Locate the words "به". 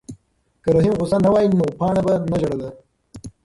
2.05-2.13